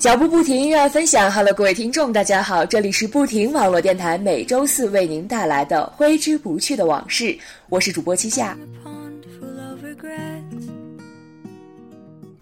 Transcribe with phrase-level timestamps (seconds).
[0.00, 1.30] 脚步不停，音乐分享。
[1.30, 7.36] Hello，各位听众，大家好，这里是不停网络电台，每周四为您带来的挥之不去的往事。
[7.68, 8.56] 我是主播七夏。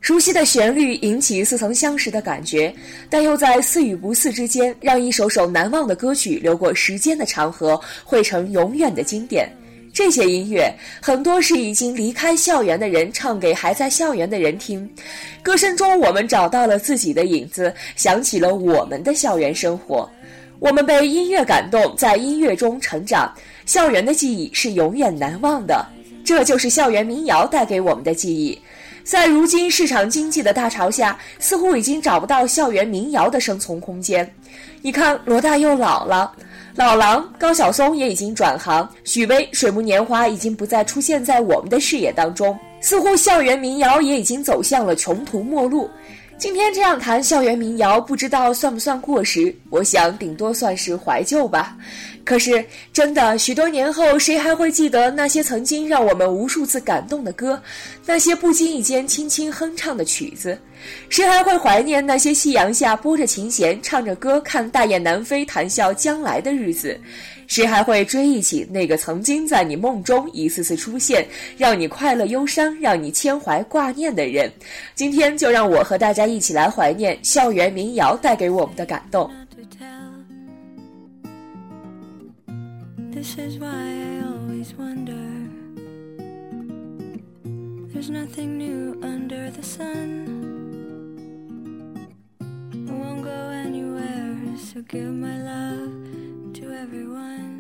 [0.01, 2.73] 熟悉的旋律引起似曾相识的感觉，
[3.11, 9.49] 但又在似与不似之间，让一首首难忘的歌曲流过时间的长河，汇成永远的经典。
[9.93, 14.89] 这些音乐很多是已经离开校园的人唱给还在校园的人听，
[15.43, 20.09] 歌声中我们找到了自己的影子，想起了我们的校园生活。
[20.61, 23.33] 我们被音乐感动，在音乐中成长，
[23.65, 25.87] 校园的记忆是永远难忘的。
[26.25, 28.61] 这就是校园民谣带给我们的记忆。
[29.03, 34.31] 在如今市场经济的大潮下，似乎已经找不到校园民谣的生存空间。
[34.83, 36.31] 你看，罗大佑老了。
[36.79, 45.91] 老狼、高晓松也已经转行，许巍、水木年华已经不再出现在我们的视野当中，似乎校园民谣也已经走向了穷途末路。
[46.37, 49.53] 今天这样谈校园民谣，不知道算不算过时？
[49.71, 51.77] 我想顶多算是怀旧吧。
[52.29, 52.63] 可是，
[52.93, 57.59] 真的，许多年后，谁还会记得那些曾经让我们无数次感动的歌，
[58.05, 60.59] 那些不经意间轻轻哼唱的曲子？
[61.09, 67.01] 谁还会怀念那些夕阳下拨着琴弦、唱着歌、看大雁南飞、谈笑将来的日子？
[67.47, 74.53] 谁还会追忆起那个曾经在你梦中一次次出现，让你快乐忧伤、让你牵怀挂念的人？
[74.95, 79.31] 今天就让我和大家一起来怀念校园民谣带给我们的感动。
[83.29, 85.13] This is why I always wonder.
[87.93, 90.01] There's nothing new under the sun.
[92.89, 97.58] I won't go anywhere, so give my love to everyone.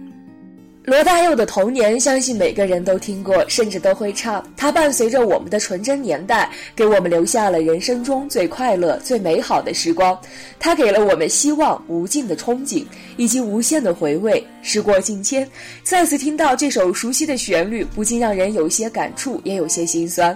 [0.89, 4.42] 罗大佑的童年，相信每个人都听过，甚至都会唱。
[4.56, 10.18] 他伴随着我们的纯真年代，给我们留下了人生中最快乐、最美好的时光。
[10.58, 12.86] 他给了我们希望、无尽的憧憬
[13.18, 14.42] 以及无限的回味。
[14.62, 15.46] 时过境迁，
[15.83, 20.35] 再次听到这首熟悉的旋律，不禁让人有些感触，也有些心酸。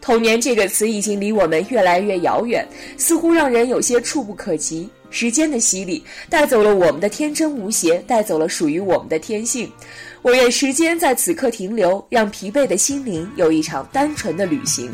[0.00, 2.66] 童年这个词已经离我们越来越遥远，
[2.98, 4.90] 似乎让人有些触不可及。
[5.12, 9.70] 时间的洗礼带走了我们的天真无邪，带走了属于我们的天性。
[10.22, 14.90] 我愿时间在此刻停留，让疲惫的心灵有一场单纯的旅行。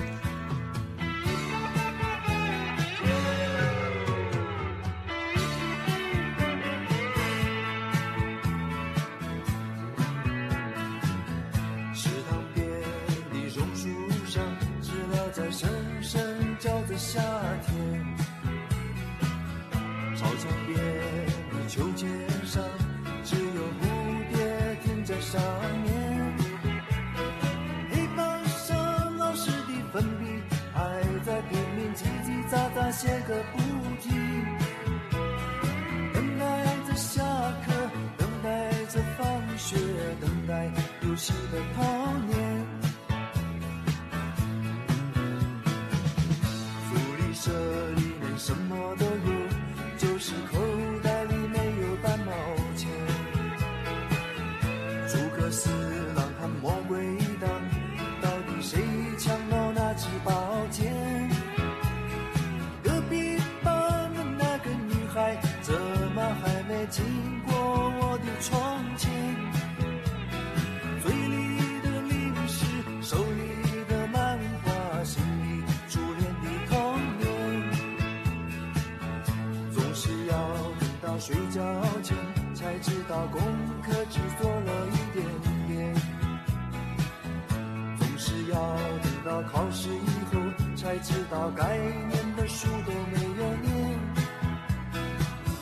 [89.53, 90.41] 考试以后
[90.76, 93.98] 才知道该念的书都没有念，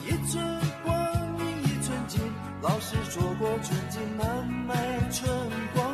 [0.04, 0.44] 一寸
[0.84, 0.92] 光
[1.38, 2.20] 阴一寸金。
[2.62, 4.74] 老师说过，寸金难买
[5.10, 5.30] 寸
[5.74, 5.85] 光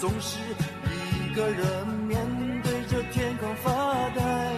[0.00, 2.24] 总是一个人面
[2.62, 3.70] 对着天空发
[4.10, 4.54] 呆，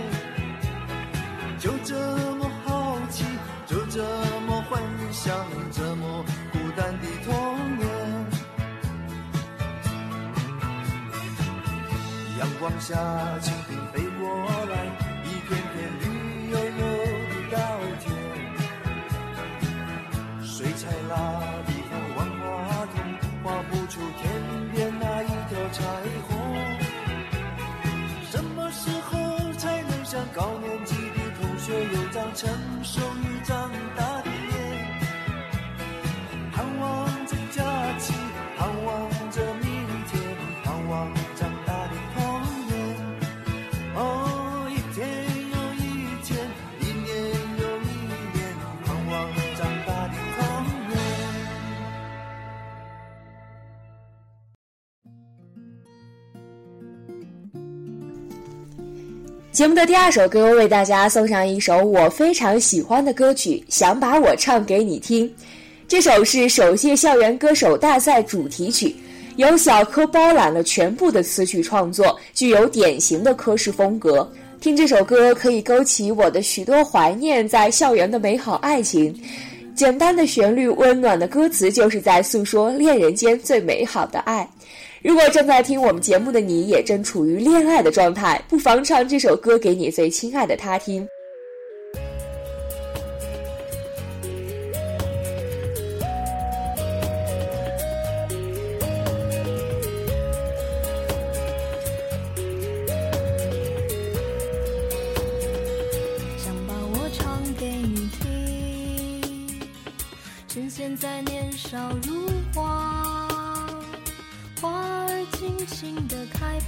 [1.58, 1.94] 就这
[2.34, 3.24] 么好奇，
[3.66, 4.02] 就这
[4.46, 5.34] 么幻想，
[5.72, 7.88] 这么孤单的童年。
[12.38, 12.94] 阳光下，
[30.40, 32.48] 高年级的同学有张成
[32.82, 34.39] 熟与长大的
[59.60, 65.30] 节目的第二首歌为大家送上一首我非常喜欢的歌曲，想把我唱给你听。
[65.86, 68.96] 这首是首届校园歌手大赛主题曲，
[69.36, 74.26] 由小柯包揽了全部的词曲创作，具有典型的柯式风格。
[74.62, 79.14] 听这首歌可以勾起我的许多怀念在校园的美好爱情。
[79.74, 84.48] 简单的旋律，温暖的歌词，就是在诉说恋人间最美好的爱。
[85.02, 91.08] 如果正在听我们节目的你也正处于恋爱的状态，不妨唱这首歌给你最亲爱的他听。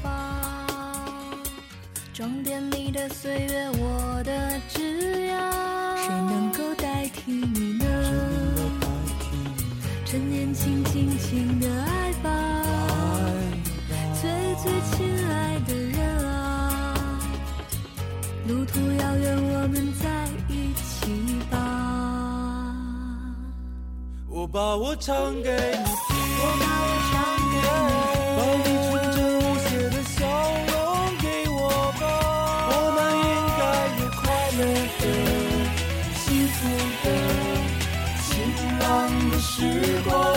[0.02, 0.66] 开吧，
[2.12, 4.81] 装点你的岁月，我的枝
[5.28, 5.40] 桠，
[5.96, 7.84] 谁能够代替你呢？
[10.04, 12.28] 趁年轻，尽情的爱吧，
[14.20, 14.31] 最
[14.62, 17.19] 最亲爱的人啊。
[18.49, 21.10] 路途遥远，我们在一起
[21.50, 21.56] 吧。
[24.28, 27.12] 我把我唱给你听，我把我唱
[27.52, 27.54] 给
[28.37, 28.69] 把你
[39.43, 40.31] 时光。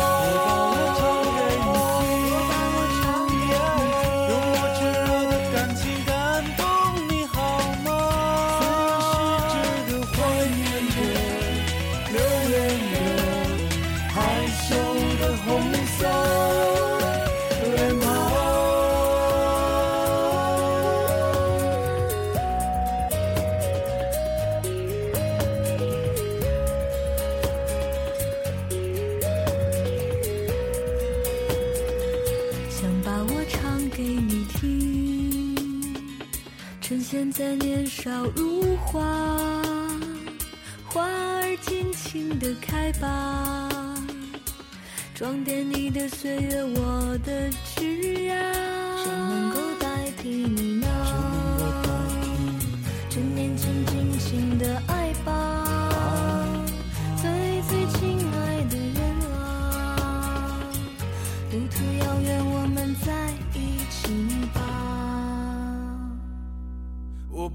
[37.45, 39.61] 趁现在年少如花，
[40.83, 43.69] 花儿尽情的开吧，
[45.13, 47.83] 装点你的岁月，我的枝
[48.15, 48.33] 桠，
[49.03, 50.87] 谁能够代替你呢？
[53.11, 54.94] 趁年轻，尽情的爱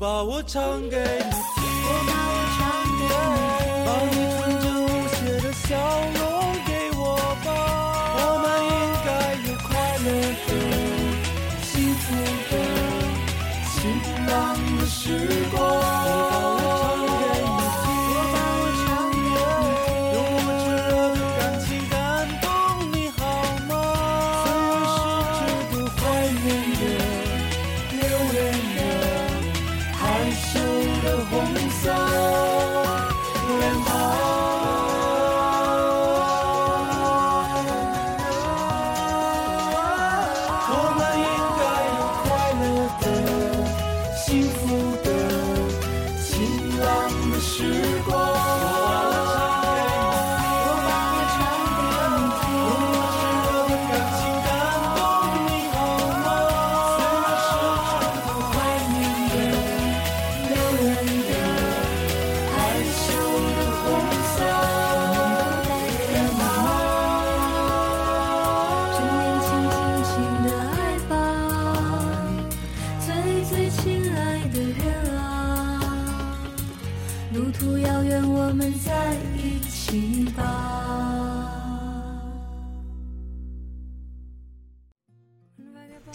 [0.01, 2.59] 把我唱给你听，我把我唱
[2.97, 5.69] 给你把你纯真无邪的笑
[6.17, 6.19] 容
[6.65, 7.05] 给我
[7.45, 7.49] 吧。
[8.17, 9.09] 我们应该
[9.47, 10.09] 有快乐
[10.47, 10.49] 的、
[11.63, 12.03] 幸福
[12.49, 12.53] 的、
[13.69, 13.77] 晴
[14.27, 14.33] 朗
[14.79, 14.99] 的时
[15.55, 15.61] 光。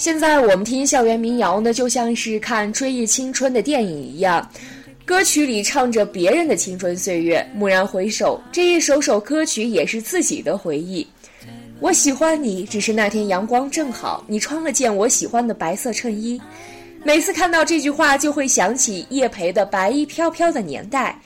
[0.05, 4.47] 现在我们听校园民谣呢，就像是看追忆青春的电影一样。
[5.03, 11.07] 歌曲里唱着别人的青春岁月，蓦然回首，这一首首歌曲也是自己的回忆。
[11.79, 16.39] 我喜欢你，只是那天阳光正好，你穿了件我喜欢的白色衬衣。
[17.03, 21.19] 每次看到这句话，就会想起叶培的《白衣飘飘的年代》，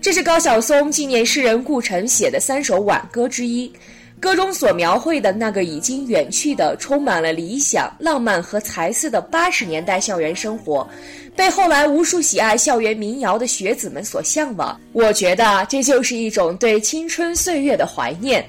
[0.00, 3.72] 这是高晓松纪念诗人顾城写的三首挽歌之一。
[4.20, 10.86] 歌中所描绘的那个已经远去的、充满了理想、浪漫和才思的八十年代校园生活，
[11.34, 14.78] 被后来无数喜爱校园民谣的学子们所向往。
[14.92, 18.46] 我觉得这就是一种对青春岁月的怀念。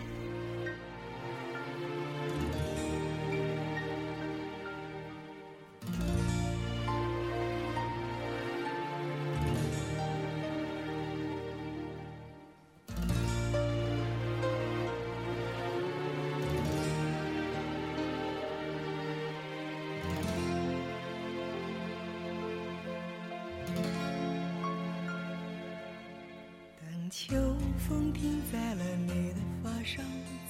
[27.27, 27.35] 秋
[27.77, 30.01] 风停在了你的发梢，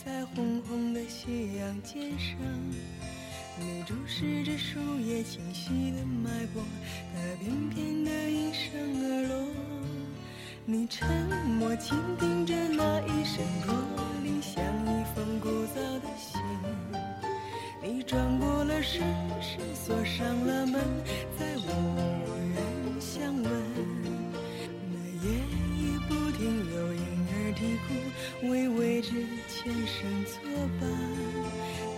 [0.05, 2.37] 在红红的夕阳肩上，
[3.59, 6.63] 你注视着树叶清晰的脉搏，
[7.13, 8.71] 它翩翩的应声
[9.03, 9.47] 而落。
[10.63, 11.05] 你沉
[11.59, 13.75] 默倾听着那一声驼
[14.23, 16.39] 铃，像一封古早的信。
[17.83, 19.03] 你转过了身，
[19.41, 20.81] 身锁上了门，
[21.37, 21.67] 在无
[22.55, 24.00] 人相问。
[27.61, 27.93] 啼哭，
[28.49, 30.41] 为未知的前生作
[30.79, 30.89] 伴。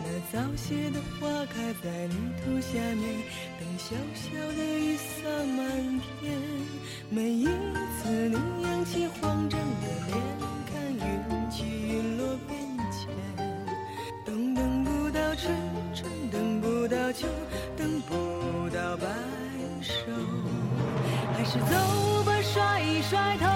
[0.03, 3.23] 那早谢的花开在泥土下面，
[3.57, 6.37] 等小小的雨洒满天。
[7.09, 10.17] 每一次你扬起慌张的脸，
[10.69, 12.59] 看云起云落变
[12.91, 13.07] 迁。
[14.25, 15.55] 等等不到春，
[15.95, 17.25] 春等不到秋，
[17.77, 19.07] 等不到白
[19.81, 19.93] 首，
[21.33, 23.47] 还是走吧，甩一甩头。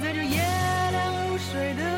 [0.00, 0.40] 在这夜
[1.52, 1.91] 水的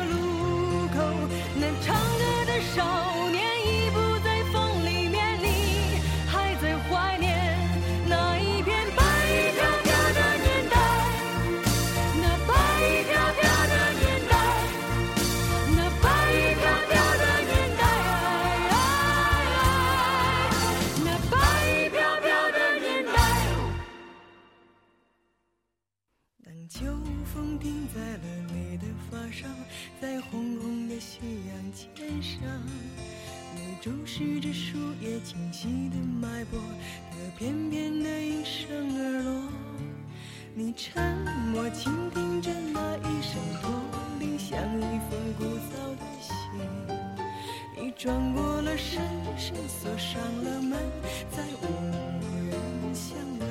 [40.57, 41.03] 你沉
[41.51, 43.69] 默倾听着那一声驼
[44.21, 46.31] 铃，像一封古早的信。
[47.75, 49.03] 你转过了身，
[49.37, 50.79] 身锁上了门，
[51.29, 51.67] 再无
[52.47, 53.45] 人相问。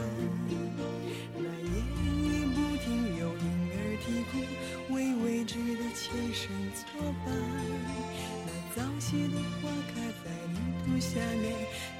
[1.36, 1.68] 那夜
[2.00, 6.82] 已不停有婴儿啼哭，为未知的前生作
[7.26, 7.28] 伴。
[8.46, 10.56] 那早谢的花开在泥
[10.86, 11.52] 土下面，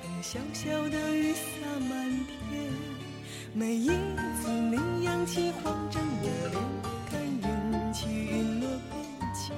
[0.03, 1.45] 等小小的雨洒
[1.91, 2.94] 满天。
[3.57, 6.61] 每一次你扬起慌张的脸，
[7.09, 9.01] 看云起云落变
[9.33, 9.55] 迁。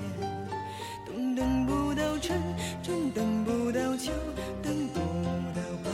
[1.07, 2.39] 冬等不到春，
[2.83, 4.13] 春等不到秋，
[4.63, 5.91] 等不到白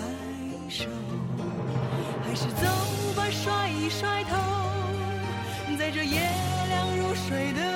[0.68, 0.88] 首，
[2.26, 2.66] 还是走
[3.14, 4.37] 吧，甩一甩头，
[5.78, 6.18] 在这夜
[6.71, 7.71] 凉如水的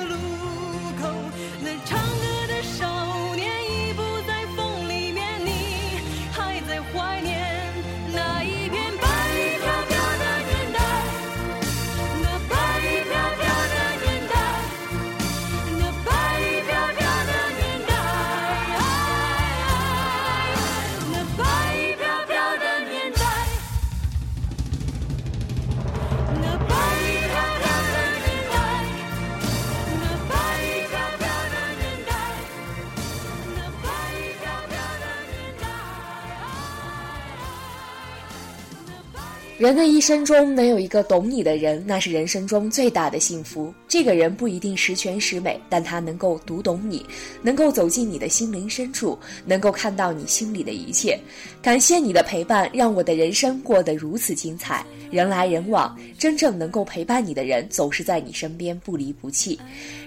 [39.58, 43.72] 人的一生中能有一个懂你的人，那是人生中最大的幸福。
[43.88, 47.06] 这个人不一定十全十美，但他能够读懂你，
[47.40, 51.18] 能够走进你的心灵深处，能够看到你心里的一切。
[51.62, 54.84] 感谢你的陪伴，让我的人生过得如此精彩。
[55.10, 59.58] 人来人往，真正能够陪伴你的人，总是在你身边不离不弃。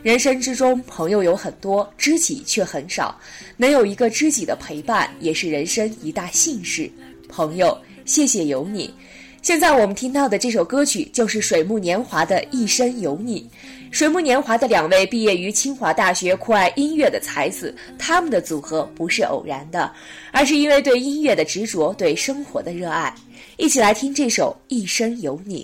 [0.03, 3.19] 人生之中，朋友有很多，知己却很少。
[3.57, 6.87] 能有一个知己的陪伴，也是人生一大幸事。
[7.27, 7.75] 朋友，
[8.05, 8.93] 谢谢有你。
[9.49, 13.41] 现在我们听到的这首歌曲就是水木年华的《一生有你》。
[13.89, 19.91] 水木年华的两位毕业于清华大学酷爱音乐的才子，他们的组合不是偶然的，
[20.31, 23.11] 而是因为对音乐的执着，对生活的热爱。
[23.57, 25.63] 一起来听这首《一生有你》。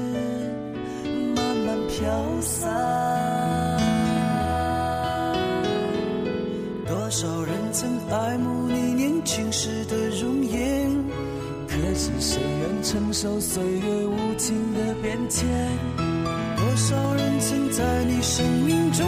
[2.01, 2.67] 飘散。
[6.87, 10.89] 多少人曾爱慕你年轻时的容颜，
[11.67, 15.47] 可是谁愿承受岁月无情的变迁？
[16.57, 19.07] 多少人曾在你生命中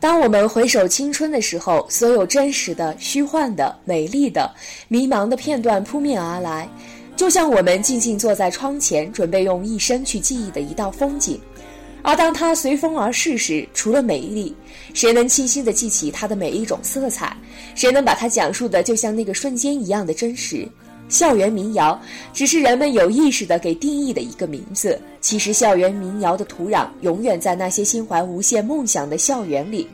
[0.00, 4.48] 当我们回首青春的时候，所有真实的、虚幻的、美丽的、
[4.86, 6.68] 迷茫的片段扑面而来，
[7.16, 11.40] 就像我们静静坐在窗前，准备用一生去记忆的一道风景。
[12.00, 14.54] 而当它随风而逝时，除了美丽，
[14.94, 17.36] 谁能清晰地记起它的每一种色彩？
[17.74, 20.66] 谁能把它讲述的就像那个瞬间一样的真实？
[21.08, 21.98] 校园民谣
[22.32, 25.00] 只是人们有意识的给定义的一个名字。
[25.20, 29.88] 其实校园民谣的土壤永远在那些心怀无限梦想的校园里。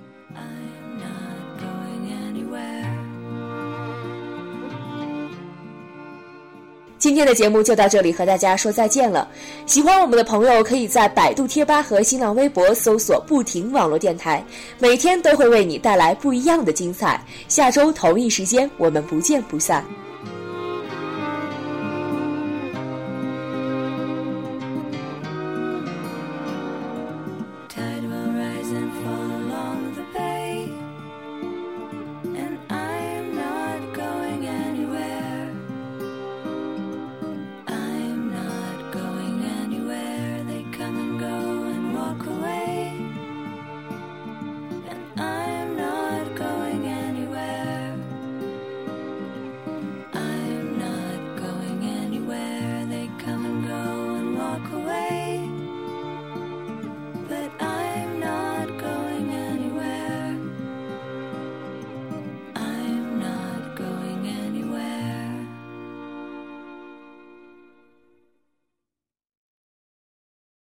[7.04, 9.28] 今天的节目就到这里和大家说再见了。
[9.66, 14.42] 喜欢我们的朋友可以在百度贴吧和新浪微博搜索不停网络电台
[14.78, 17.22] 每天都会为你带来不一样的精彩。
[17.46, 19.84] 下周同一时间我们不见不散。